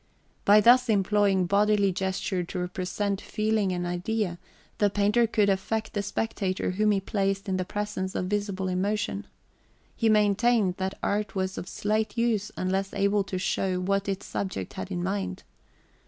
[0.45, 4.39] By thus employing bodily gesture to represent feeling and idea,
[4.79, 8.67] the painter could affect the spectator whom he {xv} placed in the presence of visible
[8.67, 9.27] emotion.
[9.95, 14.73] He maintained that art was of slight use unless able to show what its subject
[14.73, 15.43] had in mind.